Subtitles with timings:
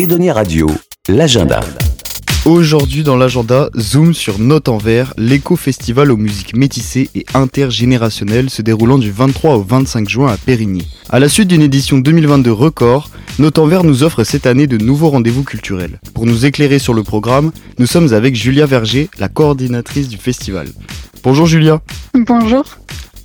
[0.00, 0.66] Edonia Radio,
[1.10, 1.60] l'agenda.
[2.46, 8.62] Aujourd'hui dans l'agenda, zoom sur Note en Vert, l'éco-festival aux musiques métissées et intergénérationnelles se
[8.62, 10.88] déroulant du 23 au 25 juin à Périgny.
[11.10, 14.78] À la suite d'une édition 2022 record, Note en Vert nous offre cette année de
[14.78, 16.00] nouveaux rendez-vous culturels.
[16.14, 20.68] Pour nous éclairer sur le programme, nous sommes avec Julia Verger, la coordinatrice du festival.
[21.22, 21.82] Bonjour Julia.
[22.14, 22.64] Bonjour.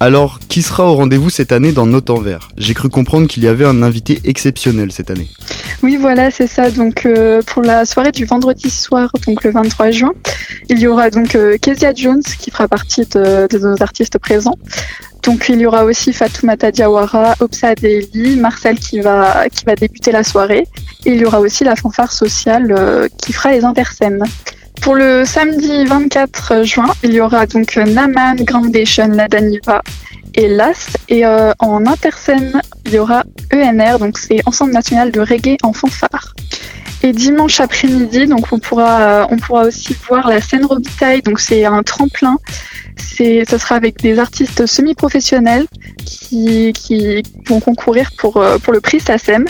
[0.02, 2.50] Alors, qui sera au rendez-vous cette année dans Note en Vert?
[2.58, 5.30] J'ai cru comprendre qu'il y avait un invité exceptionnel cette année.
[5.84, 6.70] Oui, voilà, c'est ça.
[6.70, 10.14] Donc, euh, pour la soirée du vendredi soir, donc le 23 juin,
[10.70, 14.58] il y aura donc euh, Kezia Jones qui fera partie de, nos artistes présents.
[15.24, 20.12] Donc, il y aura aussi Fatoumata Diawara, Opsa Deli, Marcel qui va, qui va débuter
[20.12, 20.68] la soirée.
[21.06, 24.24] Et il y aura aussi la fanfare sociale euh, qui fera les interscènes.
[24.82, 29.82] Pour le samedi 24 juin, il y aura donc Naman, Groundation, La Daniva
[30.36, 30.96] et LAS.
[31.10, 35.74] Et euh, en interscène, il y aura ENR, donc c'est Ensemble National de Reggae en
[35.74, 36.36] fanfare.
[37.04, 41.40] Et dimanche après-midi, donc on pourra, euh, on pourra aussi voir la scène Robitaille, donc
[41.40, 42.38] c'est un tremplin.
[42.98, 45.66] C'est, ce sera avec des artistes semi-professionnels
[46.06, 49.46] qui, qui vont concourir pour, euh, pour le prix SACEM.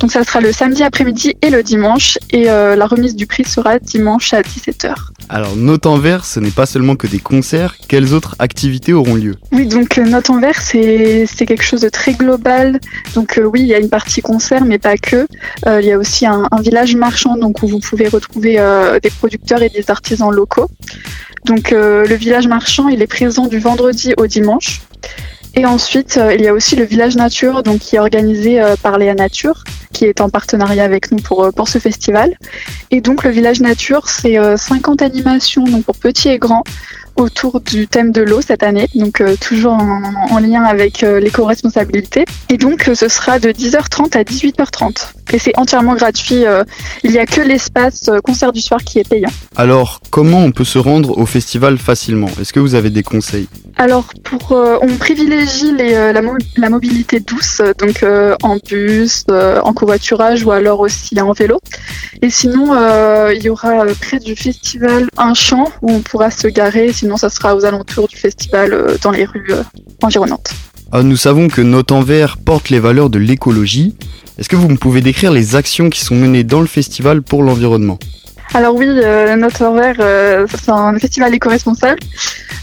[0.00, 2.18] Donc ça sera le samedi après-midi et le dimanche.
[2.30, 4.94] Et euh, la remise du prix sera dimanche à 17h.
[5.28, 7.76] Alors Note en Vert, ce n'est pas seulement que des concerts.
[7.88, 12.12] Quelles autres activités auront lieu Oui, donc euh, Note en c'est quelque chose de très
[12.14, 12.80] global.
[13.14, 15.26] Donc euh, oui, il y a une partie concert, mais pas que.
[15.66, 18.56] il y a aussi un, un, village marchand donc où vous pouvez retrouver
[19.02, 20.68] des producteurs et des artisans locaux.
[21.44, 24.82] Donc le village marchand, il est présent du vendredi au dimanche.
[25.54, 29.14] Et ensuite, il y a aussi le village nature, donc qui est organisé par Léa
[29.14, 32.36] Nature qui est en partenariat avec nous pour, euh, pour ce festival.
[32.90, 36.64] Et donc le village nature, c'est 50 euh, animations donc pour petits et grands
[37.16, 42.24] autour du thème de l'eau cette année, donc euh, toujours en, lien avec l'éco-responsabilité.
[42.48, 45.08] Et donc ce sera de 10h30 à 18h30.
[45.32, 46.44] Et c'est entièrement gratuit.
[47.04, 49.30] il n'y a que l'espace concert du soir qui est payant.
[49.56, 52.28] Alors, comment on peut se rendre au festival facilement?
[52.40, 53.48] Est-ce que vous avez des conseils?
[53.76, 58.04] Alors, pour, on privilégie les, la, mobilité douce, donc
[58.42, 61.60] en bus, en covoiturage ou alors aussi en vélo.
[62.24, 66.30] Et sinon, euh, il y aura euh, près du festival un champ où on pourra
[66.30, 66.92] se garer.
[67.02, 69.50] Sinon, ça sera aux alentours du festival euh, dans les rues
[70.04, 70.52] environnantes.
[70.92, 73.96] Ah, nous savons que Note Envers porte les valeurs de l'écologie.
[74.38, 77.42] Est-ce que vous me pouvez décrire les actions qui sont menées dans le festival pour
[77.42, 77.98] l'environnement?
[78.54, 79.96] Alors oui, euh, Note Envers,
[80.48, 81.98] c'est un festival éco-responsable.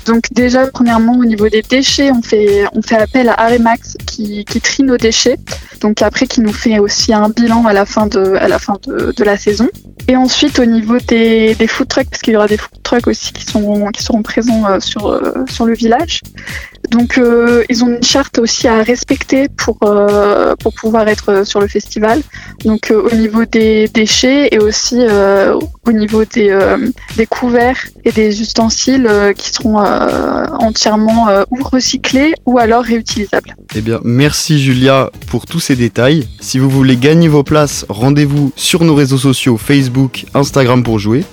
[0.06, 4.46] Donc déjà, premièrement, au niveau des déchets, on fait, on fait appel à Aremax qui,
[4.46, 5.36] qui trie nos déchets
[5.80, 8.78] donc après qui nous fait aussi un bilan à la fin de, à la, fin
[8.86, 9.70] de, de la saison.
[10.08, 13.08] Et ensuite au niveau des, des food trucks, parce qu'il y aura des food trucks
[13.08, 16.22] aussi qui, sont, qui seront présents euh, sur, euh, sur le village.
[16.90, 19.78] Donc euh, ils ont une charte aussi à respecter pour,
[20.60, 22.22] pour pouvoir être sur le festival.
[22.66, 24.98] Donc au niveau des déchets et aussi
[25.86, 26.58] au niveau des,
[27.16, 29.08] des couverts et des ustensiles
[29.38, 33.56] qui seront entièrement ou recyclés ou alors réutilisables.
[33.76, 36.28] Eh bien merci Julia pour tous ces détails.
[36.40, 41.24] Si vous voulez gagner vos places, rendez-vous sur nos réseaux sociaux Facebook, Instagram pour jouer.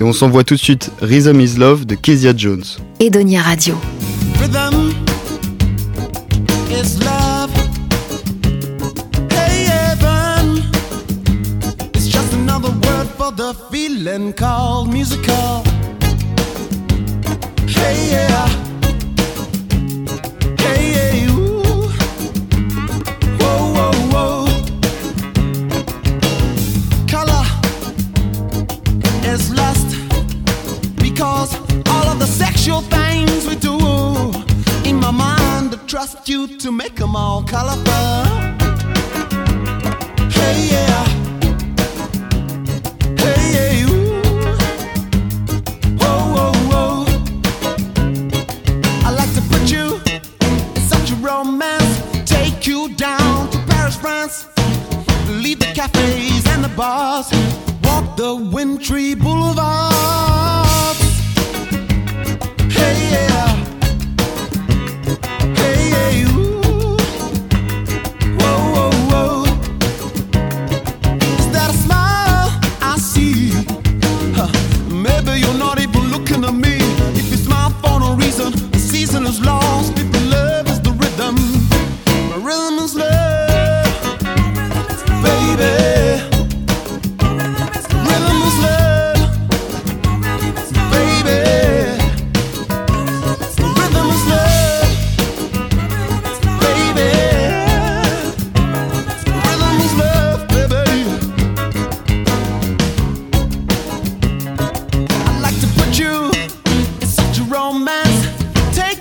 [0.00, 2.62] Et on s'envoie tout de suite Rhythm is Love de Kezia Jones.
[3.00, 3.74] Edonia Radio.
[4.40, 4.94] Rhythm
[6.70, 7.50] is love.
[9.28, 10.62] Hey, heaven.
[11.94, 15.64] It's just another word for the feeling called musical.
[17.66, 18.57] Hey, yeah.
[35.88, 37.82] Trust you to make them all colorful.
[40.30, 41.04] Hey, yeah.
[43.16, 44.20] Hey, yeah, ooh.
[49.04, 49.98] I like to put you
[50.76, 52.00] in such a romance.
[52.30, 54.46] Take you down to Paris, France.
[55.26, 57.32] Leave the cafes and the bars.
[57.82, 60.37] Walk the wintry boulevards.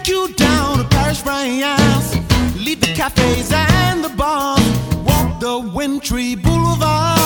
[0.08, 2.16] You down to Paris, France.
[2.56, 4.62] Leave the cafes and the bars.
[5.04, 7.17] Walk the wintry boulevard.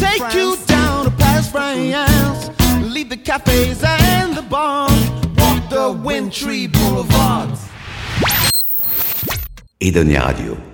[0.00, 0.34] Take friends.
[0.34, 2.50] you down to past France.
[2.82, 5.10] Leave the cafes and the bars.
[5.36, 7.68] Walk the wintry boulevards.
[9.80, 10.69] Edonia Radio.